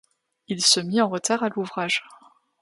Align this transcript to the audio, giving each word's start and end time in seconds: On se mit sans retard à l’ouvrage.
On 0.49 0.57
se 0.57 0.79
mit 0.79 0.95
sans 0.97 1.09
retard 1.09 1.43
à 1.43 1.49
l’ouvrage. 1.49 2.03